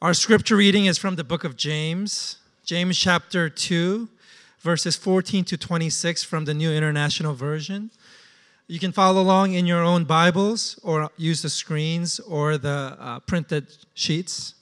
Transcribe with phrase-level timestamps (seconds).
[0.00, 4.08] Our scripture reading is from the book of James, James chapter 2,
[4.60, 7.90] verses 14 to 26 from the New International Version.
[8.68, 13.18] You can follow along in your own Bibles or use the screens or the uh,
[13.18, 14.54] printed sheets.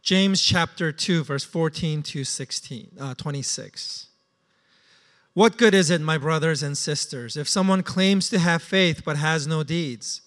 [0.00, 4.06] James chapter 2, verse 14 to 16, uh, 26.
[5.34, 9.18] What good is it, my brothers and sisters, if someone claims to have faith but
[9.18, 10.22] has no deeds?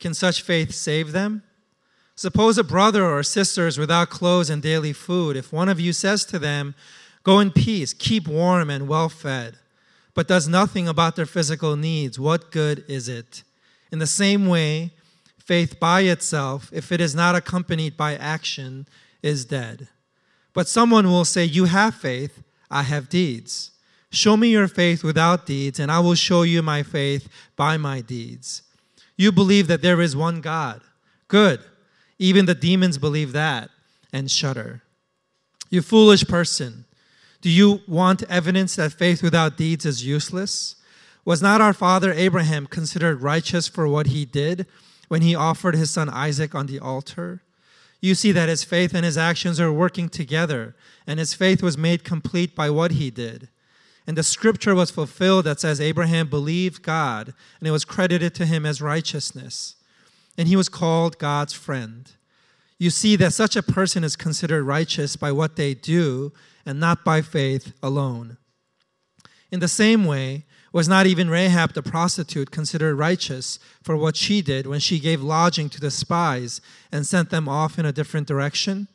[0.00, 1.44] Can such faith save them?
[2.16, 5.36] Suppose a brother or sister is without clothes and daily food.
[5.36, 6.74] If one of you says to them,
[7.22, 9.56] Go in peace, keep warm and well fed,
[10.14, 13.42] but does nothing about their physical needs, what good is it?
[13.90, 14.92] In the same way,
[15.38, 18.86] faith by itself, if it is not accompanied by action,
[19.22, 19.88] is dead.
[20.54, 23.72] But someone will say, You have faith, I have deeds.
[24.10, 28.00] Show me your faith without deeds, and I will show you my faith by my
[28.00, 28.62] deeds.
[29.16, 30.80] You believe that there is one God.
[31.28, 31.60] Good.
[32.18, 33.70] Even the demons believe that
[34.12, 34.82] and shudder.
[35.68, 36.84] You foolish person,
[37.40, 40.76] do you want evidence that faith without deeds is useless?
[41.24, 44.66] Was not our father Abraham considered righteous for what he did
[45.08, 47.42] when he offered his son Isaac on the altar?
[48.00, 51.76] You see that his faith and his actions are working together, and his faith was
[51.76, 53.48] made complete by what he did.
[54.06, 58.46] And the scripture was fulfilled that says Abraham believed God, and it was credited to
[58.46, 59.75] him as righteousness
[60.36, 62.10] and he was called God's friend.
[62.78, 66.32] You see that such a person is considered righteous by what they do
[66.64, 68.36] and not by faith alone.
[69.50, 70.44] In the same way,
[70.76, 75.22] was not even Rahab the prostitute considered righteous for what she did when she gave
[75.22, 76.60] lodging to the spies
[76.92, 78.86] and sent them off in a different direction?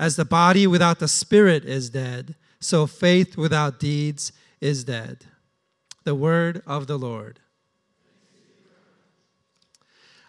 [0.00, 5.26] As the body without the spirit is dead, so faith without deeds is dead.
[6.02, 7.38] The word of the Lord.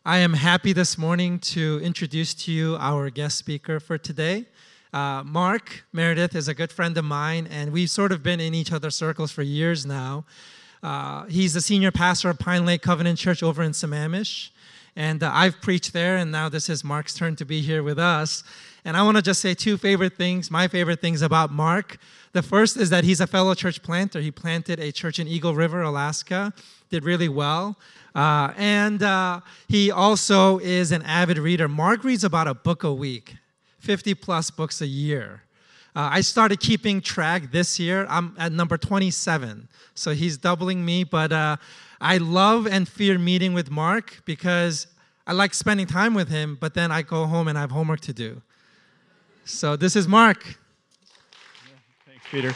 [0.08, 4.46] I am happy this morning to introduce to you our guest speaker for today.
[4.94, 8.54] Uh, Mark Meredith is a good friend of mine, and we've sort of been in
[8.54, 10.24] each other's circles for years now.
[10.82, 14.52] Uh, he's the senior pastor of Pine Lake Covenant Church over in Sammamish,
[14.96, 18.00] and uh, I've preached there, and now this is Mark's turn to be here with
[18.00, 18.46] us.
[18.86, 21.98] And I want to just say two favorite things, my favorite things about Mark.
[22.32, 24.22] The first is that he's a fellow church planter.
[24.22, 26.54] He planted a church in Eagle River, Alaska,
[26.90, 27.78] did really well.
[28.18, 31.68] Uh, and uh, he also is an avid reader.
[31.68, 33.36] Mark reads about a book a week,
[33.78, 35.44] 50 plus books a year.
[35.96, 38.08] Uh, I started keeping track this year.
[38.10, 41.04] I'm at number 27, so he's doubling me.
[41.04, 41.58] But uh,
[42.02, 44.88] I love and fear meeting with Mark because
[45.28, 48.00] I like spending time with him, but then I go home and I have homework
[48.02, 48.42] to do.
[49.46, 50.44] So this is Mark.
[50.44, 51.74] Yeah,
[52.08, 52.56] thanks, Peter.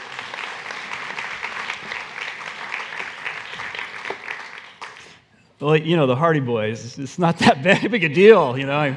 [5.61, 7.61] Well, you know, the Hardy Boys, it's not that
[7.91, 8.95] big a deal, you know.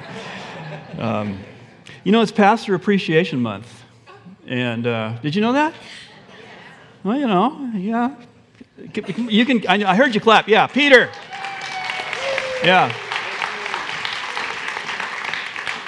[0.98, 1.38] Um,
[2.04, 3.82] you know, it's Pastor Appreciation Month.
[4.46, 5.74] And uh, did you know that?
[7.02, 8.16] Well, you know, yeah.
[9.16, 10.48] You can, I heard you clap.
[10.48, 11.10] Yeah, Peter.
[12.64, 12.92] Yeah.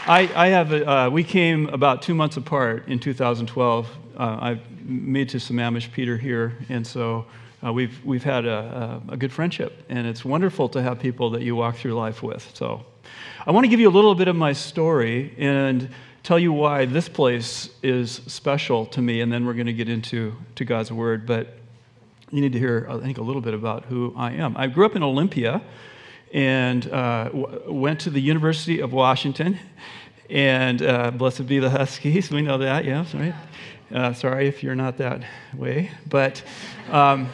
[0.06, 3.88] I, I have, a, uh, we came about two months apart in 2012.
[4.16, 7.24] Uh, I made to Sammamish Peter here, and so
[7.66, 11.30] uh, we've, we've had a, a, a, good friendship, and it's wonderful to have people
[11.30, 12.50] that you walk through life with.
[12.54, 12.84] So,
[13.46, 15.88] I want to give you a little bit of my story and
[16.22, 19.88] tell you why this place is special to me, and then we're going to get
[19.88, 21.26] into to God's Word.
[21.26, 21.56] But
[22.30, 24.56] you need to hear, I think, a little bit about who I am.
[24.56, 25.62] I grew up in Olympia
[26.32, 29.58] and uh, w- went to the University of Washington.
[30.28, 33.34] And uh, blessed be the Huskies, we know that, yes, right?
[33.94, 35.22] Uh, sorry if you're not that
[35.54, 35.92] way.
[36.08, 36.42] But
[36.90, 37.28] um,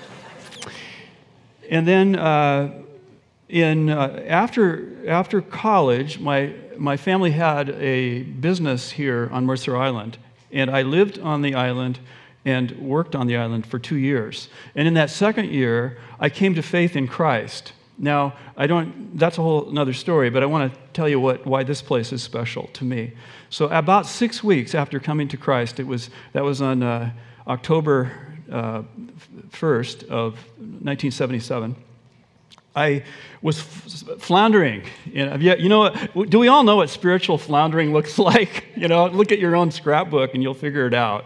[1.71, 2.83] and then uh,
[3.49, 10.19] in, uh, after, after college, my, my family had a business here on Mercer Island,
[10.51, 11.99] and I lived on the island
[12.45, 14.49] and worked on the island for two years.
[14.75, 17.73] And in that second year, I came to faith in Christ.
[17.99, 21.47] Now, I don't, that's a whole another story, but I want to tell you what,
[21.47, 23.13] why this place is special to me.
[23.51, 27.13] So, about six weeks after coming to Christ, it was, that was on uh,
[27.47, 28.83] October uh,
[29.51, 31.75] 1st of 1977,
[32.75, 33.05] I
[33.43, 33.61] was
[34.19, 34.85] floundering.
[35.05, 35.91] You know, you know,
[36.29, 38.65] do we all know what spiritual floundering looks like?
[38.77, 41.25] You know, look at your own scrapbook and you'll figure it out.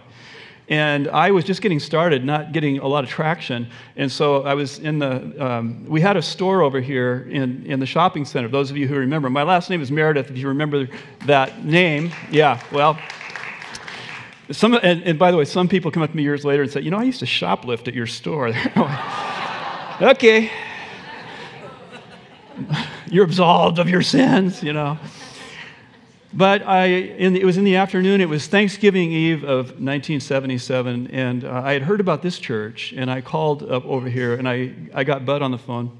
[0.68, 3.68] And I was just getting started, not getting a lot of traction.
[3.94, 7.78] And so I was in the, um, we had a store over here in, in
[7.78, 8.48] the shopping center.
[8.48, 10.88] Those of you who remember, my last name is Meredith, if you remember
[11.26, 12.10] that name.
[12.32, 12.98] Yeah, well,
[14.50, 16.70] some, and, and, by the way, some people come up to me years later and
[16.70, 18.48] say, You know, I used to shoplift at your store.
[20.00, 20.50] okay.
[23.10, 24.98] You're absolved of your sins, you know.
[26.32, 28.20] But I, the, it was in the afternoon.
[28.20, 33.10] It was Thanksgiving Eve of 1977, and uh, I had heard about this church, and
[33.10, 35.98] I called up over here, and I, I got Bud on the phone,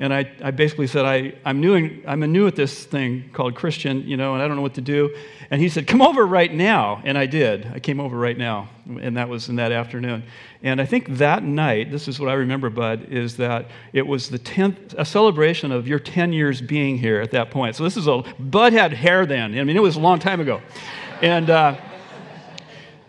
[0.00, 3.56] and I, I basically said, I, I'm, new in, I'm new at this thing called
[3.56, 5.14] Christian, you know, and I don't know what to do.
[5.50, 7.02] And he said, Come over right now.
[7.04, 7.66] And I did.
[7.74, 8.68] I came over right now.
[8.86, 10.22] And that was in that afternoon.
[10.62, 14.28] And I think that night, this is what I remember, Bud, is that it was
[14.28, 17.74] the 10th, a celebration of your 10 years being here at that point.
[17.74, 19.58] So this is a, Bud had hair then.
[19.58, 20.60] I mean, it was a long time ago.
[21.22, 21.76] And, uh,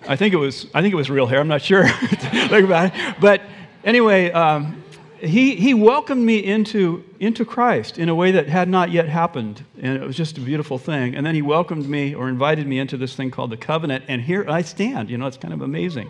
[0.08, 1.40] I think it was, I think it was real hair.
[1.40, 1.88] I'm not sure.
[1.90, 3.16] Think about it.
[3.20, 3.42] But
[3.84, 4.84] anyway, um,
[5.22, 9.64] he, he welcomed me into, into Christ in a way that had not yet happened.
[9.82, 11.16] And it was just a beautiful thing.
[11.16, 14.06] And then he welcomed me or invited me into this thing called the covenant.
[14.08, 15.10] And here I stand.
[15.10, 16.10] You know, it's kind of amazing.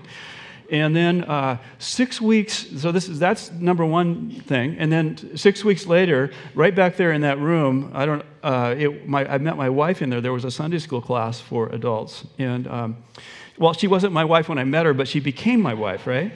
[0.71, 4.75] And then uh, six weeks, so this is, that's number one thing.
[4.77, 9.07] And then six weeks later, right back there in that room, I don't, uh, it,
[9.07, 10.21] my, I met my wife in there.
[10.21, 12.25] There was a Sunday school class for adults.
[12.37, 12.97] And, um,
[13.57, 16.31] well, she wasn't my wife when I met her, but she became my wife, right?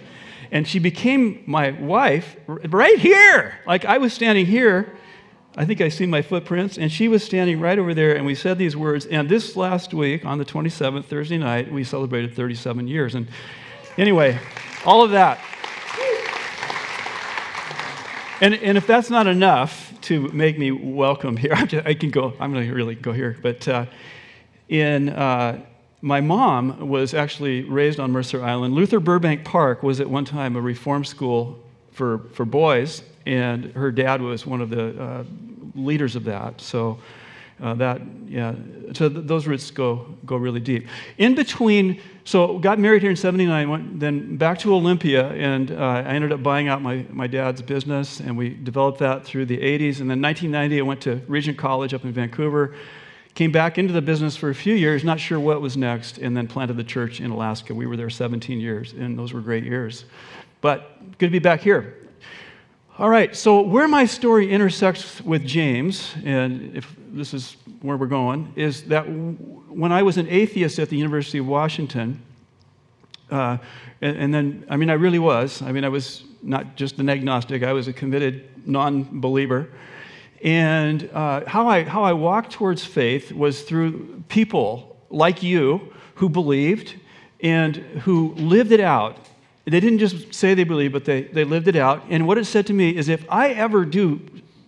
[0.53, 3.55] And she became my wife right here.
[3.65, 4.95] Like I was standing here.
[5.57, 8.35] I think I see my footprints, and she was standing right over there, and we
[8.35, 9.07] said these words.
[9.07, 13.15] And this last week, on the 27th, Thursday night, we celebrated 37 years.
[13.15, 13.27] And
[13.97, 14.39] anyway,
[14.85, 15.39] all of that.
[18.39, 22.53] And, and if that's not enough to make me welcome here, I can go, I'm
[22.53, 23.37] going to really go here.
[23.41, 23.85] But uh,
[24.69, 25.09] in.
[25.09, 25.65] Uh,
[26.03, 28.75] my mom was actually raised on Mercer Island.
[28.75, 31.57] Luther Burbank Park was at one time a reform school
[31.93, 35.23] for, for boys, and her dad was one of the uh,
[35.75, 36.59] leaders of that.
[36.59, 36.99] So
[37.61, 38.53] uh, that, yeah,
[38.91, 40.89] so th- those roots go, go really deep.
[41.19, 45.75] In between, so got married here in 79, went then back to Olympia, and uh,
[45.75, 49.57] I ended up buying out my, my dad's business, and we developed that through the
[49.57, 50.01] 80s.
[50.01, 52.75] And then 1990, I went to Regent College up in Vancouver
[53.35, 56.37] Came back into the business for a few years, not sure what was next, and
[56.37, 57.73] then planted the church in Alaska.
[57.73, 60.05] We were there 17 years, and those were great years.
[60.61, 61.97] But good to be back here.
[62.99, 68.05] All right, so where my story intersects with James, and if this is where we're
[68.05, 72.21] going, is that when I was an atheist at the University of Washington,
[73.31, 73.57] uh,
[73.99, 75.63] and, and, then, I mean, I really was.
[75.63, 79.69] I mean, I was not just an agnostic, I was a committed non believer.
[80.43, 86.27] And uh, how, I, how I walked towards faith was through people like you who
[86.27, 86.95] believed
[87.39, 89.17] and who lived it out.
[89.65, 92.03] They didn't just say they believed, but they, they lived it out.
[92.09, 94.19] And what it said to me is if I ever do,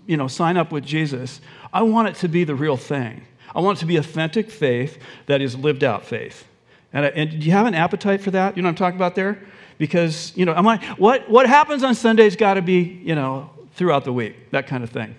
[0.08, 1.42] you know, sign up with Jesus,
[1.74, 3.24] I want it to be the real thing.
[3.54, 6.46] I want it to be authentic faith that is lived out faith.
[6.94, 8.56] And, and do you have an appetite for that?
[8.56, 9.42] You know what I'm talking about there?
[9.78, 13.50] Because, you know, am I, what, what happens on Sunday's got to be, you know,
[13.74, 15.16] throughout the week, that kind of thing.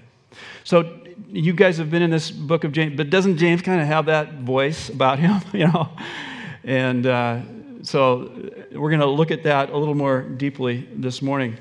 [0.64, 0.98] So
[1.28, 4.06] you guys have been in this book of James, but doesn't James kind of have
[4.06, 5.88] that voice about him, you know?
[6.64, 7.40] And uh,
[7.82, 8.30] so
[8.72, 11.56] we're going to look at that a little more deeply this morning.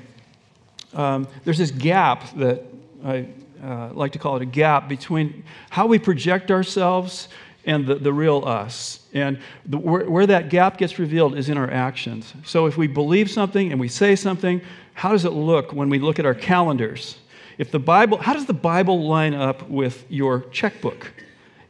[0.94, 2.64] Um, there's this gap that
[3.04, 3.28] I
[3.62, 7.28] uh, like to call it a gap between how we project ourselves
[7.64, 9.00] and the, the real us.
[9.12, 12.32] And the, where, where that gap gets revealed is in our actions.
[12.44, 14.60] So if we believe something and we say something,
[14.94, 17.18] how does it look when we look at our calendars?
[17.58, 21.12] If the Bible, how does the Bible line up with your checkbook,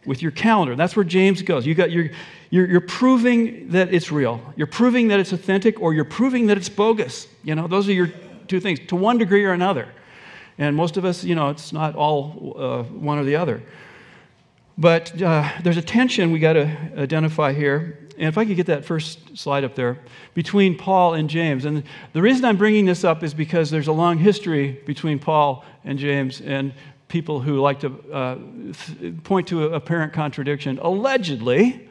[0.04, 0.74] with your calendar?
[0.74, 1.66] That's where James goes.
[1.66, 2.10] You got your,
[2.50, 4.40] you're, you're proving that it's real.
[4.56, 7.28] You're proving that it's authentic, or you're proving that it's bogus.
[7.44, 8.10] You know, those are your
[8.48, 9.88] two things, to one degree or another.
[10.58, 13.62] And most of us, you know, it's not all uh, one or the other.
[14.78, 16.64] But uh, there's a tension we got to
[16.96, 18.05] identify here.
[18.18, 19.98] And if I could get that first slide up there,
[20.34, 21.64] between Paul and James.
[21.64, 21.82] And
[22.12, 25.98] the reason I'm bringing this up is because there's a long history between Paul and
[25.98, 26.72] James and
[27.08, 28.36] people who like to uh,
[29.24, 31.88] point to apparent contradiction, allegedly,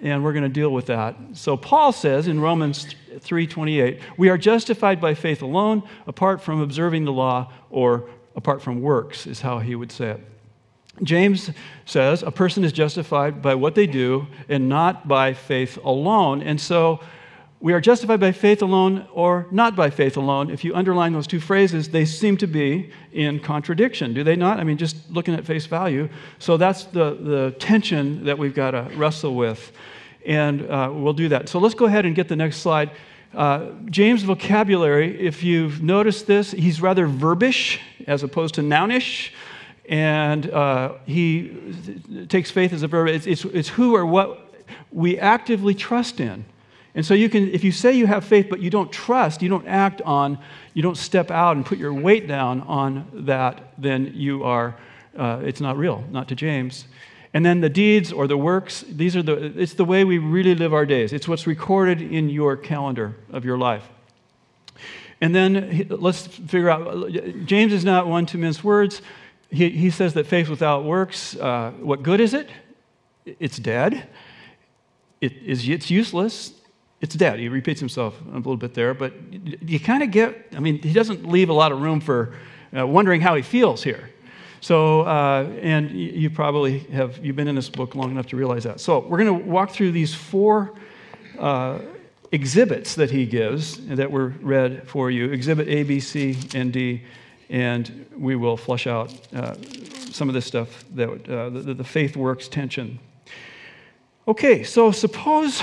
[0.00, 1.16] and we're going to deal with that.
[1.34, 7.04] So Paul says in Romans 3:28, "We are justified by faith alone, apart from observing
[7.04, 10.33] the law or apart from works," is how he would say it.
[11.02, 11.50] James
[11.86, 16.42] says a person is justified by what they do and not by faith alone.
[16.42, 17.00] And so
[17.60, 20.50] we are justified by faith alone or not by faith alone.
[20.50, 24.60] If you underline those two phrases, they seem to be in contradiction, do they not?
[24.60, 26.08] I mean, just looking at face value.
[26.38, 29.72] So that's the, the tension that we've got to wrestle with.
[30.26, 31.48] And uh, we'll do that.
[31.48, 32.90] So let's go ahead and get the next slide.
[33.34, 39.30] Uh, James' vocabulary, if you've noticed this, he's rather verbish as opposed to nounish
[39.88, 43.08] and uh, he takes faith as a verb.
[43.08, 44.40] It's, it's, it's who or what
[44.90, 46.44] we actively trust in.
[46.94, 49.48] And so you can, if you say you have faith, but you don't trust, you
[49.48, 50.38] don't act on,
[50.74, 54.76] you don't step out and put your weight down on that, then you are,
[55.18, 56.86] uh, it's not real, not to James.
[57.34, 60.54] And then the deeds or the works, these are the, it's the way we really
[60.54, 61.12] live our days.
[61.12, 63.88] It's what's recorded in your calendar of your life.
[65.20, 67.10] And then let's figure out
[67.44, 69.02] James is not one to mince words.
[69.50, 72.48] He, he says that faith without works, uh, what good is it?
[73.24, 74.08] It's dead.
[75.20, 76.52] It is, it's useless.
[77.00, 77.38] It's dead.
[77.38, 79.12] He repeats himself a little bit there, but
[79.62, 82.34] you kind of get, I mean, he doesn't leave a lot of room for
[82.76, 84.10] uh, wondering how he feels here.
[84.60, 88.64] So, uh, and you probably have, you've been in this book long enough to realize
[88.64, 88.80] that.
[88.80, 90.72] So, we're going to walk through these four
[91.38, 91.80] uh,
[92.32, 97.02] exhibits that he gives that were read for you Exhibit A, B, C, and D,
[97.50, 99.54] and we will flush out uh,
[100.10, 102.98] some of this stuff, that, uh, the, the, faith works tension.
[104.26, 105.60] Okay, so suppose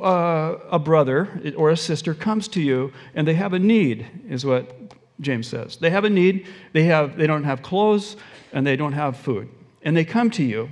[0.00, 4.46] uh, a brother or a sister comes to you and they have a need, is
[4.46, 4.74] what
[5.20, 5.76] James says.
[5.76, 8.16] They have a need, they, have, they don't have clothes,
[8.52, 9.48] and they don't have food.
[9.82, 10.70] And they come to you,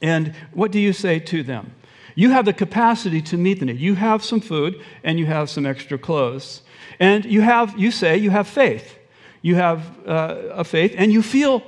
[0.00, 1.74] and what do you say to them?
[2.14, 3.78] You have the capacity to meet the need.
[3.78, 6.62] You have some food, and you have some extra clothes.
[6.98, 8.98] And you, have, you say you have faith.
[9.42, 11.62] You have uh, a faith, and you feel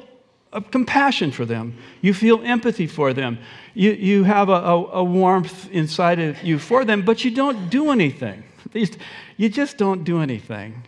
[0.71, 1.75] compassion for them.
[2.03, 3.39] You feel empathy for them.
[3.75, 7.71] You, you have a, a, a warmth inside of you for them, but you don't
[7.71, 8.45] do anything.
[9.37, 10.83] You just don't do anything.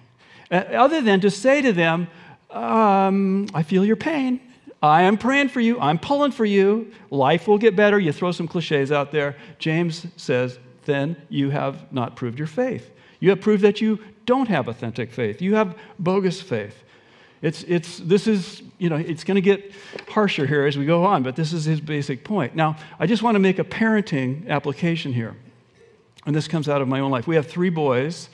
[0.50, 2.08] Other than to say to them,
[2.50, 4.40] um, I feel your pain.
[4.82, 5.80] I am praying for you.
[5.80, 6.92] I'm pulling for you.
[7.10, 7.98] Life will get better.
[7.98, 9.36] You throw some cliches out there.
[9.58, 12.90] James says, then you have not proved your faith.
[13.18, 15.42] You have proved that you don't have authentic faith.
[15.42, 16.82] You have bogus faith.
[17.42, 19.72] It's, it's, this is, you know, it's going to get
[20.08, 22.56] harsher here as we go on, but this is his basic point.
[22.56, 25.36] Now, I just want to make a parenting application here.
[26.24, 27.26] And this comes out of my own life.
[27.26, 28.30] We have three boys,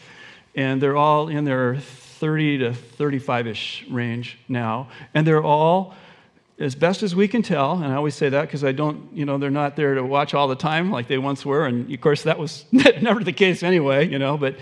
[0.54, 1.78] and they're all in their
[2.20, 5.94] 30 to 35 ish range now, and they're all,
[6.60, 9.24] as best as we can tell, and I always say that because I don't, you
[9.24, 12.00] know, they're not there to watch all the time like they once were, and of
[12.00, 14.56] course that was never the case anyway, you know, but,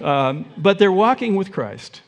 [0.00, 2.02] um, but they're walking with Christ.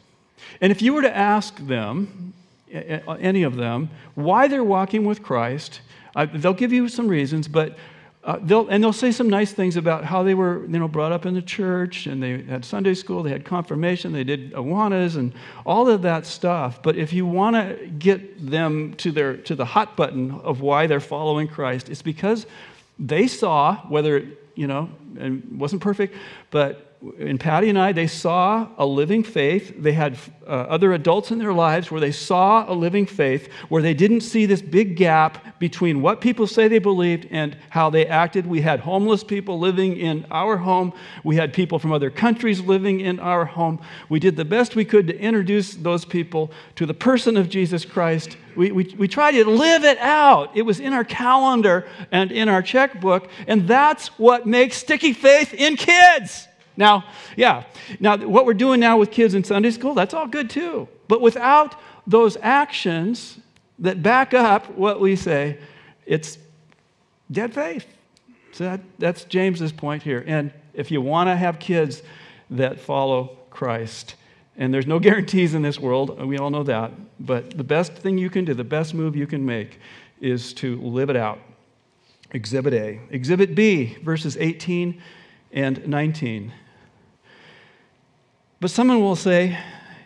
[0.60, 2.34] And if you were to ask them,
[2.72, 5.80] any of them, why they're walking with Christ,
[6.16, 7.76] uh, they'll give you some reasons, but
[8.26, 11.12] uh, they'll, and they'll say some nice things about how they were you know, brought
[11.12, 15.14] up in the church and they had Sunday school, they had confirmation, they did Awanas
[15.16, 15.32] and
[15.64, 16.82] all of that stuff.
[16.82, 20.88] But if you want to get them to, their, to the hot button of why
[20.88, 22.46] they're following Christ, it's because
[22.98, 24.90] they saw, whether, you know,
[25.20, 26.16] and wasn't perfect,
[26.50, 26.85] but
[27.18, 29.74] in Patty and I, they saw a living faith.
[29.76, 33.82] They had uh, other adults in their lives where they saw a living faith, where
[33.82, 38.06] they didn't see this big gap between what people say they believed and how they
[38.06, 38.46] acted.
[38.46, 40.92] We had homeless people living in our home.
[41.22, 43.80] We had people from other countries living in our home.
[44.08, 47.84] We did the best we could to introduce those people to the person of Jesus
[47.84, 48.36] Christ.
[48.56, 50.56] We, we, we tried to live it out.
[50.56, 55.52] It was in our calendar and in our checkbook, and that's what makes sticky faith
[55.52, 56.48] in kids.
[56.76, 57.04] Now,
[57.36, 57.64] yeah,
[58.00, 60.88] now what we're doing now with kids in Sunday school, that's all good too.
[61.08, 61.74] But without
[62.06, 63.38] those actions
[63.78, 65.58] that back up what we say,
[66.04, 66.38] it's
[67.30, 67.86] dead faith.
[68.52, 70.24] So that, that's James's point here.
[70.26, 72.02] And if you want to have kids
[72.50, 74.14] that follow Christ,
[74.56, 78.18] and there's no guarantees in this world, we all know that, but the best thing
[78.18, 79.80] you can do, the best move you can make,
[80.20, 81.38] is to live it out.
[82.32, 83.00] Exhibit A.
[83.10, 85.00] Exhibit B, verses 18
[85.52, 86.52] and 19.
[88.60, 89.58] But someone will say,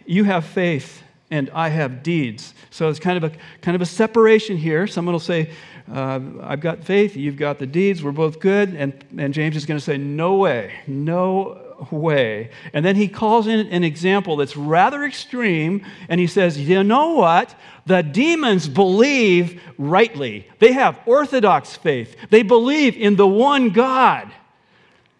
[0.06, 2.54] You have faith and I have deeds.
[2.70, 4.86] So it's kind of a, kind of a separation here.
[4.86, 5.50] Someone will say,
[5.92, 8.74] uh, I've got faith, you've got the deeds, we're both good.
[8.74, 12.50] And, and James is going to say, No way, no way.
[12.72, 17.14] And then he calls in an example that's rather extreme, and he says, You know
[17.14, 17.54] what?
[17.86, 20.46] The demons believe rightly.
[20.58, 22.16] They have orthodox faith.
[22.30, 24.30] They believe in the one God.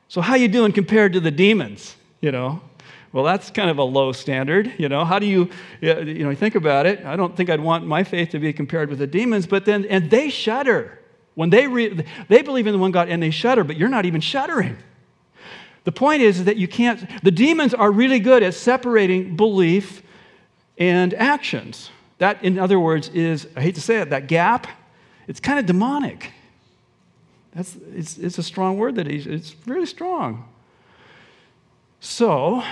[0.09, 1.97] So how you doing compared to the demons?
[2.21, 2.61] You know?
[3.13, 5.05] Well, that's kind of a low standard, you know.
[5.05, 5.51] How do you,
[5.81, 7.05] you know, think about it?
[7.05, 9.85] I don't think I'd want my faith to be compared with the demons, but then,
[9.87, 10.99] and they shudder.
[11.35, 14.05] When they, re, they believe in the one God and they shudder, but you're not
[14.05, 14.77] even shuddering.
[15.85, 20.03] The point is that you can't, the demons are really good at separating belief
[20.79, 21.91] and actions.
[22.19, 24.67] That, in other words, is, I hate to say it, that gap,
[25.27, 26.33] it's kind of demonic.
[27.55, 30.49] That's, it's, it's a strong word that he's, it's really strong.
[32.01, 32.63] So,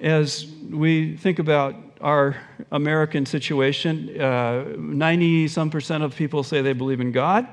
[0.00, 2.36] as we think about our
[2.72, 7.46] American situation, 90 uh, some percent of people say they believe in God,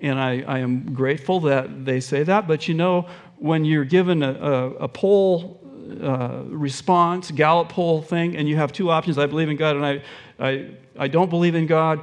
[0.00, 2.48] and I, I, am grateful that they say that.
[2.48, 5.60] But you know, when you're given a, a, a poll
[6.02, 9.86] uh, response, Gallup poll thing, and you have two options I believe in God and
[9.86, 10.02] I,
[10.38, 12.02] I, I don't believe in God,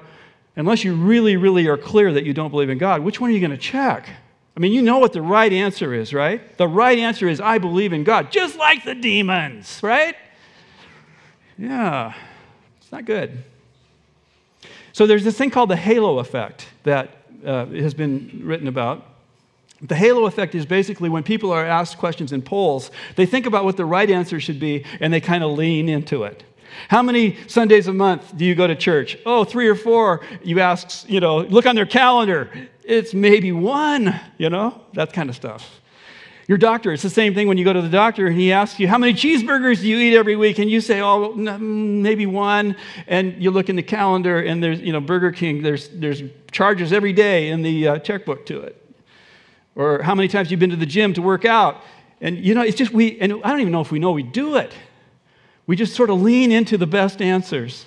[0.56, 3.34] unless you really, really are clear that you don't believe in God, which one are
[3.34, 4.10] you going to check?
[4.56, 6.58] I mean, you know what the right answer is, right?
[6.58, 10.16] The right answer is, I believe in God, just like the demons, right?
[11.58, 12.14] Yeah,
[12.80, 13.44] it's not good.
[14.92, 19.08] So there's this thing called the halo effect that uh, has been written about.
[19.82, 23.66] The halo effect is basically when people are asked questions in polls, they think about
[23.66, 26.44] what the right answer should be and they kind of lean into it.
[26.88, 29.18] How many Sundays a month do you go to church?
[29.26, 30.22] Oh, three or four.
[30.44, 32.50] You ask, you know, look on their calendar.
[32.86, 35.82] It's maybe one, you know, that kind of stuff.
[36.48, 38.78] Your doctor, it's the same thing when you go to the doctor and he asks
[38.78, 40.60] you, How many cheeseburgers do you eat every week?
[40.60, 42.76] And you say, Oh, maybe one.
[43.08, 46.22] And you look in the calendar and there's, you know, Burger King, there's, there's
[46.52, 48.80] charges every day in the uh, checkbook to it.
[49.76, 51.82] Or how many times you've been to the gym to work out.
[52.20, 54.24] And, you know, it's just we, and I don't even know if we know we
[54.24, 54.74] do it.
[55.66, 57.86] We just sort of lean into the best answers.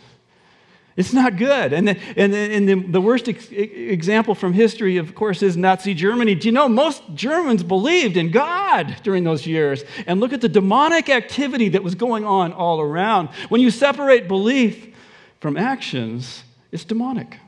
[0.96, 1.74] It's not good.
[1.74, 5.54] And, the, and, the, and the, the worst ex- example from history, of course, is
[5.54, 6.34] Nazi Germany.
[6.34, 9.84] Do you know most Germans believed in God during those years?
[10.06, 13.28] And look at the demonic activity that was going on all around.
[13.50, 14.94] When you separate belief
[15.40, 17.38] from actions, it's demonic.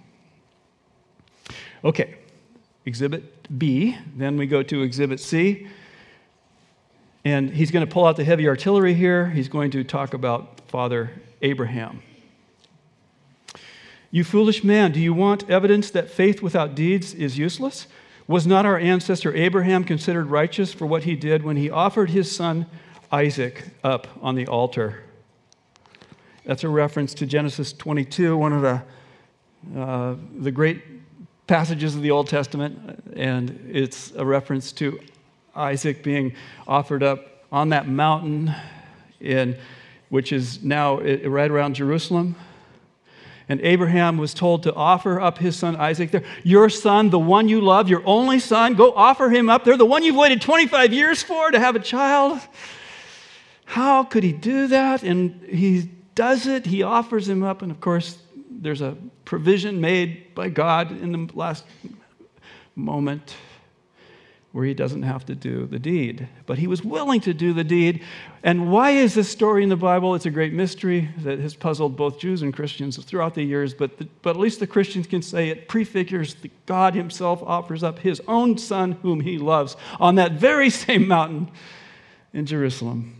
[1.82, 2.16] Okay,
[2.84, 3.96] exhibit B.
[4.14, 5.68] Then we go to exhibit C.
[7.24, 9.30] And he's going to pull out the heavy artillery here.
[9.30, 12.02] He's going to talk about Father Abraham.
[14.10, 17.86] You foolish man, do you want evidence that faith without deeds is useless?
[18.26, 22.34] Was not our ancestor Abraham considered righteous for what he did when he offered his
[22.34, 22.66] son
[23.12, 25.04] Isaac up on the altar?
[26.46, 30.82] That's a reference to Genesis 22, one of the, uh, the great
[31.46, 35.00] passages of the Old Testament, and it's a reference to
[35.54, 36.34] Isaac being
[36.66, 38.54] offered up on that mountain,
[39.20, 39.58] in,
[40.08, 42.36] which is now right around Jerusalem.
[43.48, 46.24] And Abraham was told to offer up his son Isaac there.
[46.42, 49.86] Your son, the one you love, your only son, go offer him up there, the
[49.86, 52.40] one you've waited 25 years for to have a child.
[53.64, 55.02] How could he do that?
[55.02, 58.18] And he does it, he offers him up, and of course,
[58.50, 61.64] there's a provision made by God in the last
[62.74, 63.34] moment
[64.52, 66.26] where he doesn't have to do the deed.
[66.46, 68.02] But he was willing to do the deed.
[68.42, 70.14] And why is this story in the Bible?
[70.14, 73.98] It's a great mystery that has puzzled both Jews and Christians throughout the years, but,
[73.98, 77.98] the, but at least the Christians can say it prefigures that God himself offers up
[77.98, 81.50] his own son, whom he loves, on that very same mountain
[82.32, 83.14] in Jerusalem.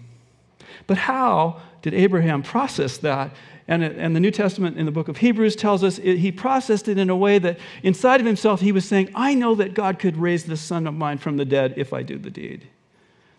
[0.87, 3.35] But how did Abraham process that
[3.69, 6.89] and, and the New Testament in the book of Hebrews tells us it, he processed
[6.89, 9.99] it in a way that inside of himself he was saying, I know that God
[9.99, 12.67] could raise this son of mine from the dead if I do the deed.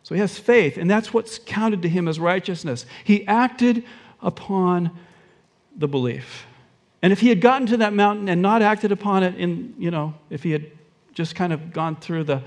[0.04, 2.86] So he has faith, and that's what's counted to him as righteousness.
[3.04, 3.84] He acted
[4.22, 4.92] upon
[5.76, 6.46] the belief.
[7.02, 9.90] And if he had gotten to that mountain and not acted upon it, in, you
[9.90, 10.66] know, if he had
[11.14, 12.44] just kind of gone through the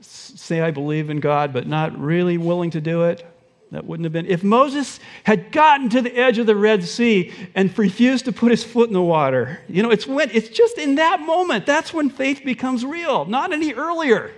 [0.00, 3.26] say, I believe in God, but not really willing to do it,
[3.70, 4.26] that wouldn't have been.
[4.26, 8.50] If Moses had gotten to the edge of the Red Sea and refused to put
[8.50, 11.66] his foot in the water, you know, it's when it's just in that moment.
[11.66, 14.32] That's when faith becomes real, not any earlier.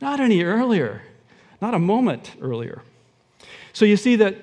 [0.00, 1.02] Not any earlier.
[1.60, 2.82] Not a moment earlier.
[3.72, 4.36] So you see that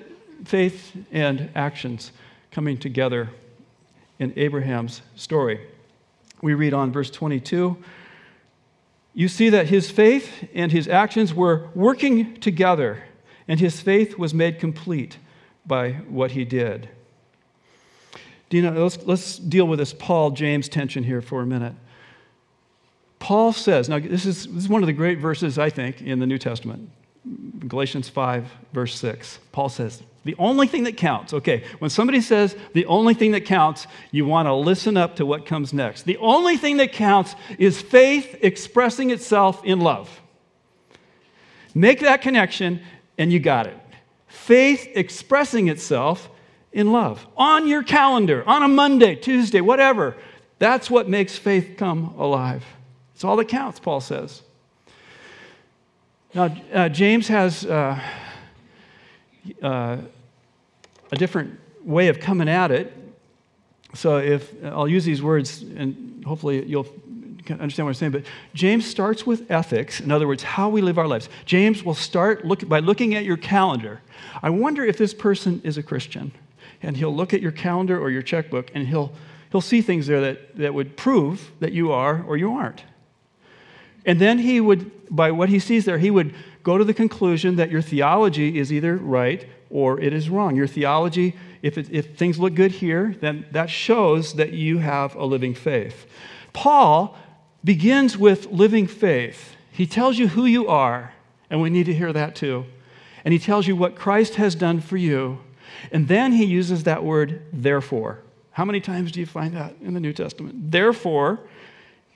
[0.44, 2.12] faith and actions
[2.50, 3.28] coming together
[4.18, 5.60] in Abraham's story.
[6.40, 7.76] We read on verse 22.
[9.12, 13.02] You see that his faith and his actions were working together
[13.50, 15.18] and his faith was made complete
[15.66, 16.88] by what he did.
[18.52, 21.74] Know, let's, let's deal with this Paul James tension here for a minute.
[23.18, 26.20] Paul says, now this is, this is one of the great verses, I think, in
[26.20, 26.90] the New Testament.
[27.66, 29.40] Galatians 5, verse 6.
[29.50, 33.46] Paul says, the only thing that counts, okay, when somebody says the only thing that
[33.46, 36.04] counts, you want to listen up to what comes next.
[36.04, 40.20] The only thing that counts is faith expressing itself in love.
[41.74, 42.80] Make that connection,
[43.20, 43.76] and you got it.
[44.28, 46.30] Faith expressing itself
[46.72, 50.16] in love on your calendar, on a Monday, Tuesday, whatever.
[50.58, 52.64] That's what makes faith come alive.
[53.14, 54.40] It's all that counts, Paul says.
[56.34, 58.00] Now, uh, James has uh,
[59.62, 59.98] uh,
[61.12, 62.96] a different way of coming at it.
[63.92, 66.86] So, if I'll use these words, and hopefully you'll
[67.48, 68.24] understand what I'm saying, but
[68.54, 70.00] James starts with ethics.
[70.00, 71.28] In other words, how we live our lives.
[71.44, 74.00] James will start look, by looking at your calendar.
[74.42, 76.32] I wonder if this person is a Christian.
[76.82, 79.12] And he'll look at your calendar or your checkbook and he'll,
[79.52, 82.84] he'll see things there that, that would prove that you are or you aren't.
[84.06, 87.56] And then he would, by what he sees there, he would go to the conclusion
[87.56, 90.56] that your theology is either right or it is wrong.
[90.56, 95.14] Your theology if, it, if things look good here, then that shows that you have
[95.14, 96.06] a living faith.
[96.52, 97.16] Paul
[97.64, 99.54] begins with living faith.
[99.72, 101.12] He tells you who you are,
[101.48, 102.66] and we need to hear that too.
[103.24, 105.38] And he tells you what Christ has done for you.
[105.92, 108.20] And then he uses that word, therefore.
[108.52, 110.70] How many times do you find that in the New Testament?
[110.70, 111.40] Therefore,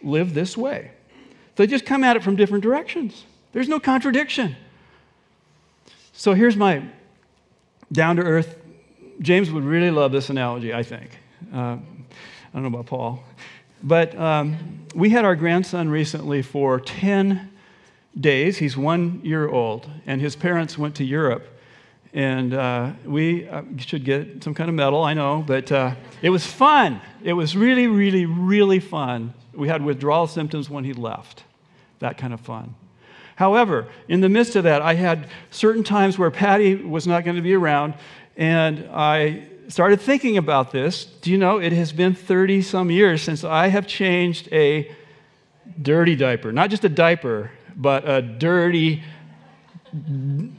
[0.02, 0.90] live this way.
[1.57, 3.24] They just come at it from different directions.
[3.52, 4.57] There's no contradiction.
[6.12, 6.85] So here's my
[7.92, 8.57] down to earth.
[9.20, 11.11] James would really love this analogy, I think.
[11.52, 11.78] Uh, I
[12.52, 13.22] don't know about Paul.
[13.85, 17.51] But um, we had our grandson recently for 10
[18.18, 18.57] days.
[18.57, 21.47] He's one year old, and his parents went to Europe.
[22.14, 26.31] And uh, we uh, should get some kind of medal, I know, but uh, it
[26.31, 27.03] was fun.
[27.23, 29.35] It was really, really, really fun.
[29.53, 31.44] We had withdrawal symptoms when he left.
[31.99, 32.75] That kind of fun.
[33.37, 37.37] However, in the midst of that, I had certain times where Patty was not going
[37.37, 37.94] to be around,
[38.37, 41.05] and I started thinking about this.
[41.05, 44.90] Do you know, it has been 30 some years since I have changed a
[45.81, 46.53] dirty diaper.
[46.53, 49.03] Not just a diaper, but a dirty,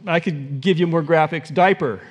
[0.08, 2.02] I could give you more graphics, diaper.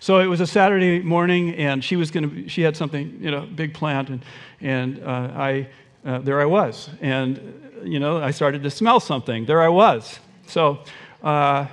[0.00, 2.48] So it was a Saturday morning, and she was going to.
[2.48, 4.24] She had something, you know, big plant, and
[4.60, 5.68] and uh, I
[6.04, 9.44] uh, there I was, and you know, I started to smell something.
[9.44, 10.20] There I was.
[10.46, 10.84] So
[11.22, 11.66] uh,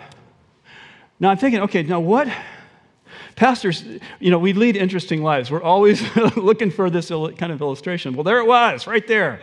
[1.19, 2.27] now I'm thinking, okay, now what?
[3.35, 3.83] Pastors,
[4.19, 5.51] you know, we lead interesting lives.
[5.51, 6.01] We're always
[6.37, 8.15] looking for this kind of illustration.
[8.15, 9.41] Well, there it was, right there.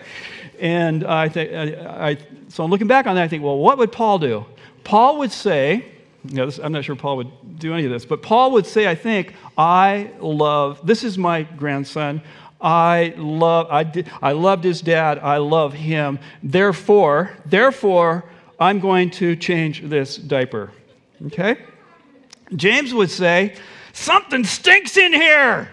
[0.59, 2.17] And I think, I,
[2.49, 3.25] so I'm looking back on that.
[3.25, 4.47] I think, well, what would Paul do?
[4.85, 5.85] Paul would say,
[6.25, 8.67] you know, this, I'm not sure Paul would do any of this, but Paul would
[8.67, 12.23] say, I think, I love, this is my grandson.
[12.61, 15.19] I love I, did, I loved his dad.
[15.19, 16.21] I love him.
[16.43, 18.25] Therefore, therefore,
[18.59, 20.71] I'm going to change this diaper.
[21.27, 21.57] Okay?
[22.55, 23.57] James would say,
[23.93, 25.69] something stinks in here.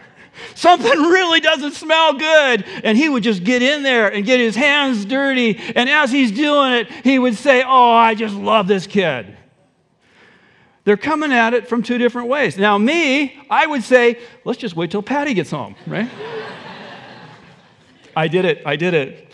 [0.55, 2.65] Something really doesn't smell good.
[2.84, 5.60] And he would just get in there and get his hands dirty.
[5.75, 9.36] And as he's doing it, he would say, Oh, I just love this kid.
[10.86, 12.58] They're coming at it from two different ways.
[12.58, 16.10] Now, me, I would say, Let's just wait till Patty gets home, right?
[18.15, 18.62] I did it.
[18.65, 19.32] I did it.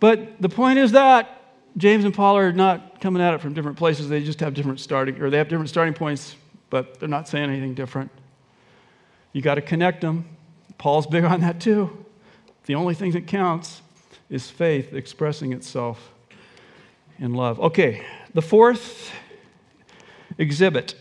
[0.00, 1.40] But the point is that
[1.76, 4.08] James and Paul are not coming at it from different places.
[4.08, 6.34] They just have different starting, or they have different starting points,
[6.70, 8.10] but they're not saying anything different.
[9.32, 10.24] You got to connect them.
[10.78, 12.04] Paul's big on that too.
[12.66, 13.82] The only thing that counts
[14.28, 16.12] is faith expressing itself
[17.18, 17.60] in love.
[17.60, 19.10] Okay, the fourth
[20.38, 20.94] exhibit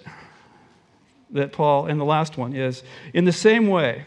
[1.32, 4.05] that Paul, and the last one is in the same way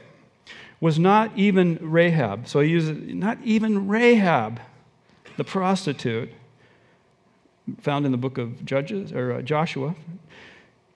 [0.80, 2.48] was not even Rahab.
[2.48, 4.60] So he uses not even Rahab,
[5.36, 6.30] the prostitute,
[7.80, 9.94] found in the book of Judges or uh, Joshua,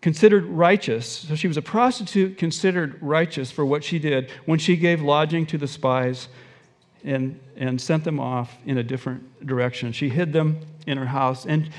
[0.07, 1.05] considered righteous.
[1.05, 5.47] So she was a prostitute considered righteous for what she did when she gave lodging
[5.47, 6.29] to the spies
[7.03, 9.91] and, and sent them off in a different direction.
[9.91, 11.45] She hid them in her house.
[11.45, 11.71] And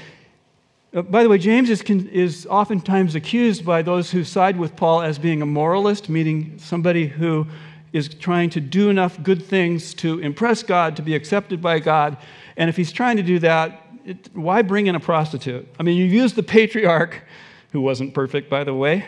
[0.93, 5.03] uh, by the way, James is, is oftentimes accused by those who side with Paul
[5.03, 7.47] as being a moralist, meaning somebody who
[7.93, 12.17] is trying to do enough good things to impress God, to be accepted by God.
[12.57, 15.65] And if he's trying to do that, it, why bring in a prostitute?
[15.79, 17.23] I mean, you use the patriarch,
[17.71, 19.05] who wasn't perfect, by the way,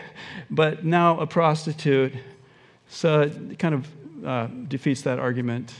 [0.50, 2.12] but now a prostitute.
[2.88, 5.72] So it kind of uh, defeats that argument.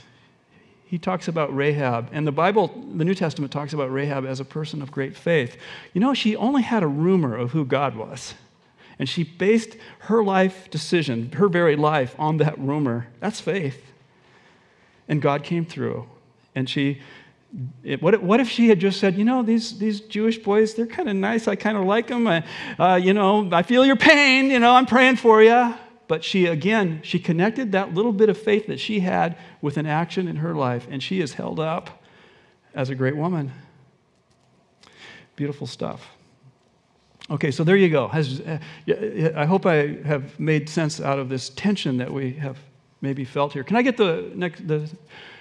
[0.85, 4.45] He talks about Rahab, and the Bible, the New Testament talks about Rahab as a
[4.45, 5.55] person of great faith.
[5.93, 8.33] You know, she only had a rumor of who God was.
[8.99, 13.07] And she based her life decision, her very life, on that rumor.
[13.19, 13.81] That's faith.
[15.07, 16.07] And God came through.
[16.53, 17.01] And she,
[17.83, 20.87] it, what, what if she had just said, you know, these, these Jewish boys, they're
[20.87, 21.47] kind of nice.
[21.47, 22.27] I kind of like them.
[22.27, 22.43] I,
[22.79, 24.49] uh, you know, I feel your pain.
[24.49, 25.73] You know, I'm praying for you.
[26.07, 29.85] But she, again, she connected that little bit of faith that she had with an
[29.85, 30.87] action in her life.
[30.89, 32.03] And she is held up
[32.73, 33.51] as a great woman.
[35.35, 36.07] Beautiful stuff.
[37.29, 38.05] Okay, so there you go.
[38.07, 38.57] Uh,
[39.35, 42.57] I hope I have made sense out of this tension that we have
[42.99, 43.63] maybe felt here.
[43.63, 44.89] Can I get the next the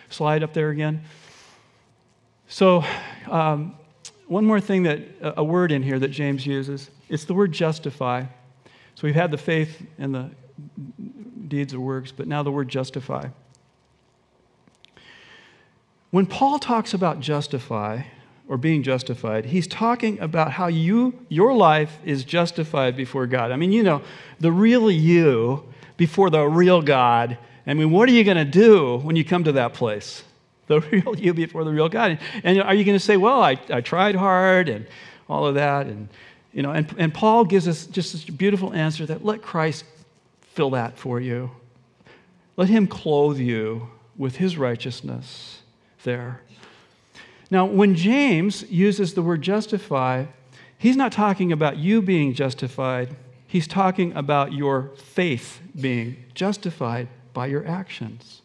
[0.09, 1.03] slide up there again?
[2.51, 2.85] So,
[3.31, 3.75] um,
[4.27, 6.91] one more thing that a word in here that James uses.
[7.09, 8.25] It's the word justify.
[8.95, 10.31] So we've had the faith and the
[11.49, 13.29] deeds or works, but now the word justify.
[16.11, 18.03] When Paul talks about justify,
[18.51, 19.45] or being justified.
[19.45, 23.53] He's talking about how you, your life is justified before God.
[23.53, 24.03] I mean, you know,
[24.41, 25.63] the real you
[25.97, 27.39] before the real God.
[27.65, 30.25] I mean, what are you going to do when you come to that place?
[30.71, 32.21] The real you before the real God.
[32.45, 34.87] And are you going to say, well, I, I tried hard and
[35.29, 35.87] all of that?
[35.87, 36.09] And
[36.53, 39.85] You know, and, and Paul gives us just this beautiful answer that let Christ
[40.43, 41.51] fill that for you.
[42.57, 45.63] Let him clothe you with his righteousness
[46.05, 46.41] there.
[47.51, 50.27] Now, when James uses the word justify,
[50.79, 53.17] he's not talking about you being justified,
[53.49, 58.43] he's talking about your faith being justified by your actions.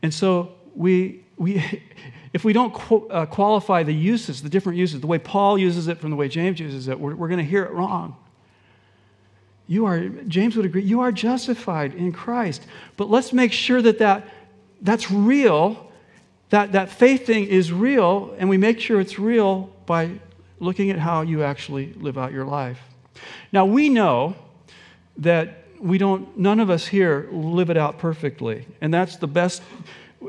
[0.00, 1.82] And so we, we
[2.32, 2.72] if we don't
[3.10, 6.28] uh, qualify the uses, the different uses, the way Paul uses it from the way
[6.28, 8.16] James uses it, we're, we're going to hear it wrong.
[9.66, 12.62] You are, James would agree, you are justified in Christ.
[12.96, 14.28] But let's make sure that, that
[14.80, 15.90] that's real,
[16.50, 20.10] that, that faith thing is real, and we make sure it's real by
[20.60, 22.80] looking at how you actually live out your life.
[23.50, 24.36] Now, we know
[25.16, 28.66] that we don't, none of us here live it out perfectly.
[28.80, 29.62] And that's the best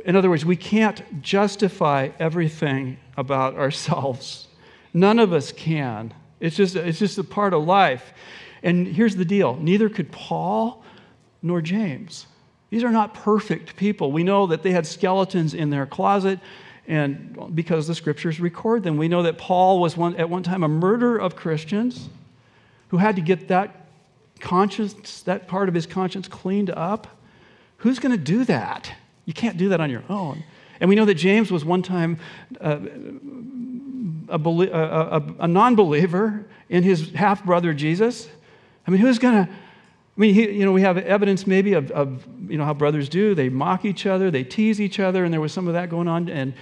[0.06, 4.48] in other words, we can't justify everything about ourselves.
[4.94, 6.14] None of us can.
[6.40, 8.14] It's just, it's just a part of life.
[8.64, 10.84] And here's the deal neither could Paul
[11.42, 12.28] nor James.
[12.70, 14.12] These are not perfect people.
[14.12, 16.40] We know that they had skeletons in their closet,
[16.88, 20.64] and because the scriptures record them, we know that Paul was one, at one time
[20.64, 22.10] a murderer of Christians
[22.90, 23.88] who had to get that
[24.40, 27.08] conscience, that part of his conscience cleaned up.
[27.78, 28.94] Who's going to do that?
[29.32, 30.44] You can't do that on your own.
[30.82, 32.20] And we know that James was one time
[32.60, 32.80] uh,
[34.28, 38.28] a, a, a, a non believer in his half brother Jesus.
[38.86, 39.50] I mean, who's going to.
[39.50, 43.08] I mean, he, you know, we have evidence maybe of, of, you know, how brothers
[43.08, 43.34] do.
[43.34, 46.10] They mock each other, they tease each other, and there was some of that going
[46.10, 46.28] on.
[46.28, 46.54] And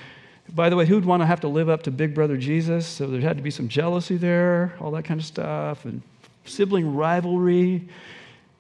[0.54, 2.86] by the way, who'd want to have to live up to big brother Jesus?
[2.86, 6.04] So there had to be some jealousy there, all that kind of stuff, and
[6.46, 7.90] sibling rivalry.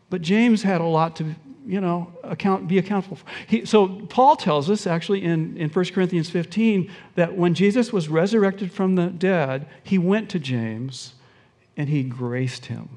[0.09, 1.35] But James had a lot to
[1.69, 3.25] you know, account, be accountable for.
[3.45, 8.09] He, so Paul tells us actually in, in 1 Corinthians 15 that when Jesus was
[8.09, 11.13] resurrected from the dead, he went to James
[11.77, 12.89] and he graced him.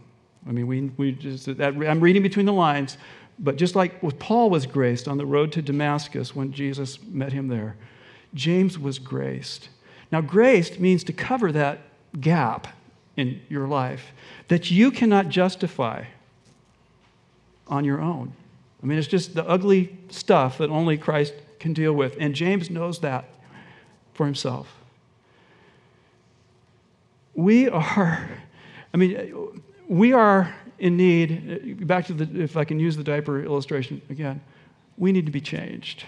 [0.48, 2.96] I mean, we, we just, that, I'm reading between the lines,
[3.38, 7.48] but just like Paul was graced on the road to Damascus when Jesus met him
[7.48, 7.76] there,
[8.32, 9.68] James was graced.
[10.10, 11.80] Now, graced means to cover that
[12.18, 12.68] gap
[13.18, 14.14] in your life
[14.48, 16.04] that you cannot justify
[17.66, 18.32] on your own.
[18.82, 22.16] I mean, it's just the ugly stuff that only Christ can deal with.
[22.18, 23.26] And James knows that
[24.14, 24.74] for himself.
[27.34, 28.28] We are,
[28.92, 33.42] I mean, we are in need, back to the, if I can use the diaper
[33.42, 34.40] illustration again,
[34.98, 36.04] we need to be changed.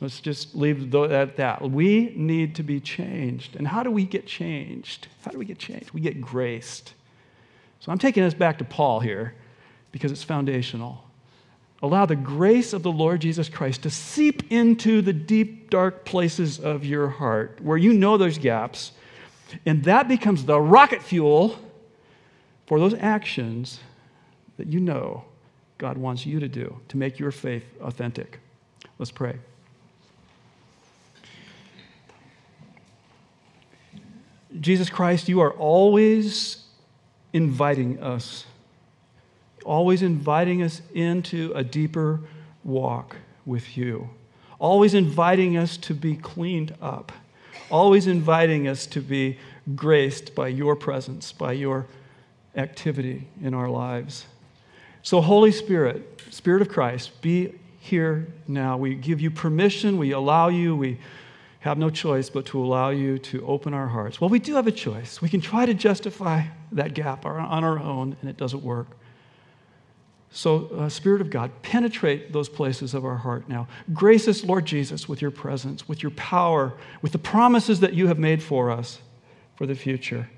[0.00, 1.62] Let's just leave it at that.
[1.62, 3.56] We need to be changed.
[3.56, 5.08] And how do we get changed?
[5.24, 5.92] How do we get changed?
[5.92, 6.94] We get graced.
[7.80, 9.34] So I'm taking us back to Paul here
[9.92, 11.04] because it's foundational.
[11.82, 16.58] Allow the grace of the Lord Jesus Christ to seep into the deep, dark places
[16.58, 18.92] of your heart where you know there's gaps,
[19.66, 21.58] and that becomes the rocket fuel
[22.66, 23.80] for those actions
[24.56, 25.24] that you know
[25.78, 28.38] God wants you to do to make your faith authentic.
[28.98, 29.36] Let's pray.
[34.60, 36.64] Jesus Christ, you are always
[37.32, 38.44] inviting us
[39.62, 42.20] always inviting us into a deeper
[42.64, 44.10] walk with you,
[44.58, 47.12] always inviting us to be cleaned up,
[47.70, 49.38] always inviting us to be
[49.74, 51.86] graced by your presence, by your
[52.56, 54.26] activity in our lives.
[55.02, 58.76] So, Holy Spirit, Spirit of Christ, be here now.
[58.76, 60.98] We give you permission, we allow you, we
[61.60, 64.20] have no choice but to allow you to open our hearts.
[64.20, 65.20] Well, we do have a choice.
[65.22, 68.88] We can try to justify that gap on our own, and it doesn't work.
[70.32, 73.68] So, uh, Spirit of God, penetrate those places of our heart now.
[73.92, 78.06] Grace us, Lord Jesus, with your presence, with your power, with the promises that you
[78.06, 79.00] have made for us
[79.56, 80.30] for the future.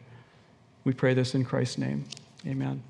[0.83, 2.05] We pray this in Christ's name.
[2.45, 2.83] Amen.